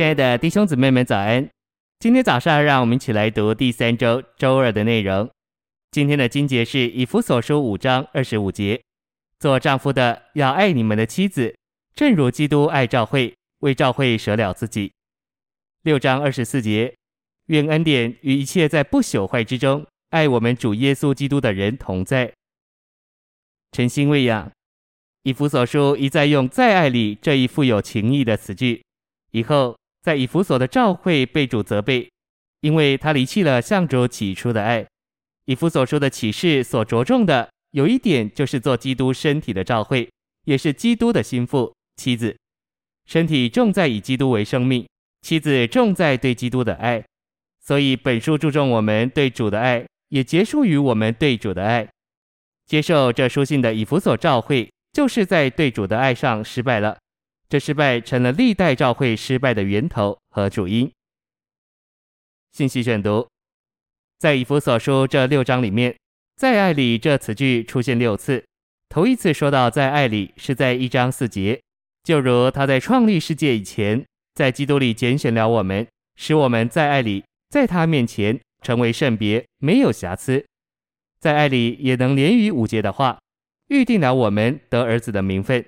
[0.00, 1.46] 亲爱的弟兄姊妹们，早安！
[1.98, 5.28] 今天早上，让我们一起来读第三周周二的内容。
[5.90, 8.80] 今天的经节是以弗所书五章二十五节：
[9.38, 11.54] 做丈夫的要爱你们的妻子，
[11.94, 14.90] 正如基督爱教会，为教会舍了自己。
[15.82, 16.94] 六章二十四节：
[17.48, 22.32] 愿恩典与一切在不朽坏之中爱我们主耶稣基督的人同在。
[23.72, 24.50] 诚心喂养，
[25.24, 28.82] 以弗所书一再用在爱里这一富有情意的词句。
[29.32, 32.10] 以后，在以弗所的召会被主责备，
[32.60, 34.86] 因为他离弃了向主起初的爱。
[35.46, 40.08] 以弗所书的启示所着重的有一点，就是做基督身体的召会，
[40.44, 42.36] 也是基督的心腹妻子。
[43.06, 44.86] 身体重在以基督为生命，
[45.22, 47.04] 妻子重在对基督的爱。
[47.60, 51.88] 所以本书注重我们对主的爱，也结束于我们对主的爱。
[52.66, 56.96] 接受这书信的以弗所召会，就是在对主的爱上失败了。
[57.50, 60.88] 这失败成了历代教会失败的源头和主因。
[62.52, 63.28] 信息选读，
[64.20, 65.96] 在以弗所书这六章里面，
[66.36, 68.44] 在爱里这词句出现六次。
[68.88, 71.60] 头一次说到在爱里，是在一章四节，
[72.04, 80.46] 就如他在创立世界以前，在基督里拣选了我们，使我们在爱里，在他面前成为圣别，没有瑕疵。
[81.18, 83.18] 在爱里也能连于五节的话，
[83.68, 85.64] 预定了我们得儿子的名分。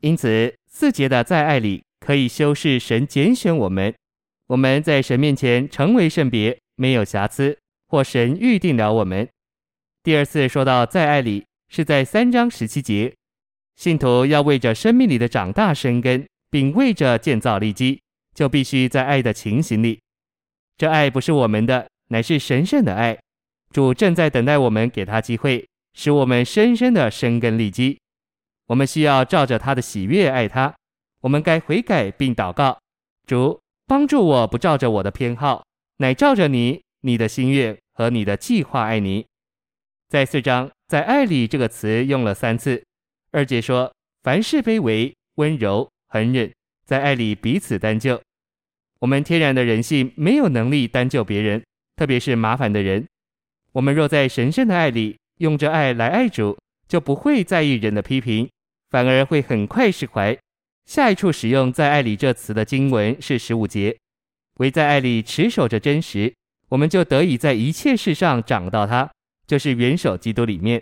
[0.00, 3.94] 因此，四节的在爱里可以修饰神拣选我们，
[4.48, 9.28] 我们在神面前成为圣别，没有瑕疵，或神预定了我们。
[10.02, 13.14] 第二次说到在爱里，是在三章十七节，
[13.76, 18.00] 信徒要为着生命里的长大生根，并为着建造立基，
[18.34, 20.00] 就必须在爱的情形里。
[20.76, 23.16] 这爱不是我们的，乃是神圣的爱。
[23.70, 27.96] 主正在等待我们给他机会，使我们深深的生根立基。
[28.66, 30.74] 我们需要照着他的喜悦爱他，
[31.20, 32.78] 我们该悔改并祷告，
[33.26, 35.64] 主帮助我不照着我的偏好，
[35.98, 39.26] 乃照着你、你的心愿和你的计划爱你。
[40.08, 42.82] 在四章，在爱里这个词用了三次。
[43.32, 43.92] 二姐说，
[44.22, 46.52] 凡事卑微、温柔、恒忍，
[46.86, 48.20] 在爱里彼此担救。
[49.00, 51.62] 我们天然的人性没有能力担救别人，
[51.96, 53.06] 特别是麻烦的人。
[53.72, 58.48] 我们若在神圣的爱里，用着爱来爱主，就不会在意人的批评。
[58.94, 60.38] 反而会很快释怀。
[60.84, 63.98] 下一处使用“在爱里”这词的经文是十五节，
[64.58, 66.32] 唯在爱里持守着真实，
[66.68, 69.10] 我们就得以在一切事上长到他，
[69.48, 70.80] 就是元首基督里面。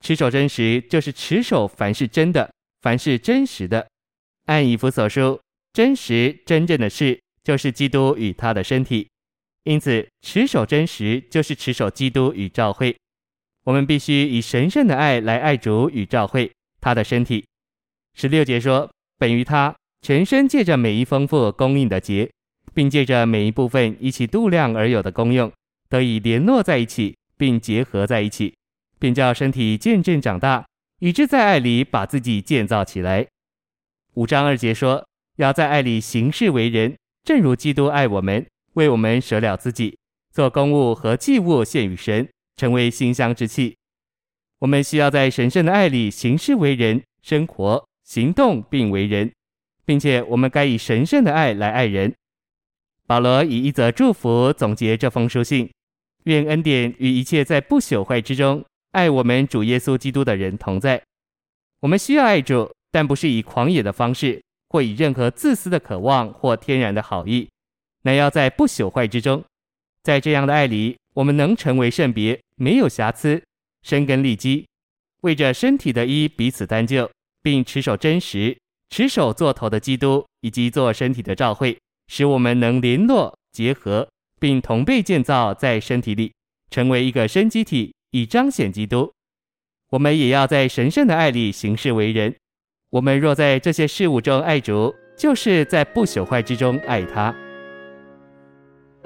[0.00, 2.50] 持守真实，就是持守凡是真的，
[2.80, 3.86] 凡是真实的。
[4.46, 5.38] 按以弗所书，
[5.74, 9.06] 真实真正的事，就是基督与他的身体。
[9.64, 12.96] 因此，持守真实，就是持守基督与教会。
[13.64, 16.50] 我们必须以神圣的爱来爱主与教会。
[16.84, 17.46] 他的身体，
[18.12, 22.30] 十六节说，本于他全身借着每一丰富供应的节，
[22.74, 25.50] 并借着每一部分一起度量而有的功用，
[25.88, 28.54] 得以联络在一起，并结合在一起，
[28.98, 30.66] 便叫身体渐渐长大，
[31.00, 33.26] 以致在爱里把自己建造起来。
[34.12, 39.96] 五章二节说，要在爱里行事为人，正如基督爱我们，为我们舍了自己，
[40.30, 42.28] 做公物和祭物献与神，
[42.58, 43.74] 成为馨香之气。
[44.58, 49.30] 我们需要在神圣的爱里行事为人、生活、行动并为人，
[49.84, 52.14] 并且我们该以神圣的爱来爱人。
[53.06, 55.70] 保罗以一则祝福总结这封书信：
[56.24, 61.02] 愿恩典与一切在不朽坏之中爱我们主耶稣基督的人同在。
[61.80, 67.46] 我们需要爱主，但不是以狂野的方式，或以任何自私的渴望或天然的好意，
[68.02, 69.44] 乃要在不朽坏之中。
[70.02, 73.42] 在这样的爱里，我们能成为圣别，没有瑕疵。
[73.84, 74.66] 生根立基，
[75.20, 77.08] 为着身体的一彼此担救，
[77.42, 78.58] 并持守真实，
[78.88, 81.78] 持守做头的基督以及做身体的照会，
[82.08, 84.08] 使我们能联络结合，
[84.40, 86.32] 并同被建造在身体里，
[86.70, 89.12] 成为一个生机体，以彰显基督。
[89.90, 92.34] 我们也要在神圣的爱里行事为人。
[92.90, 97.34] 我们若在这些事物中爱主，就是在不朽坏之中爱他。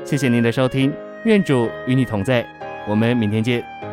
[0.05, 0.93] 谢谢您的收听，
[1.25, 2.47] 愿主与你同在，
[2.89, 3.88] 我们明天见。